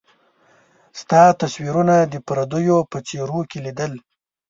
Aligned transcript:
ستا 0.99 1.21
تصويرونه 1.41 1.95
د 2.01 2.15
پرديو 2.27 2.77
په 2.91 2.97
څيرو 3.07 3.39
کي 3.49 3.59
ليدل 3.65 3.93